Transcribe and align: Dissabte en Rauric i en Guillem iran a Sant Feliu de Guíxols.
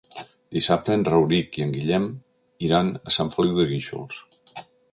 Dissabte 0.55 0.95
en 0.99 1.03
Rauric 1.09 1.59
i 1.59 1.65
en 1.65 1.75
Guillem 1.75 2.07
iran 2.69 2.89
a 3.11 3.13
Sant 3.19 3.33
Feliu 3.37 3.61
de 3.63 3.69
Guíxols. 3.75 4.21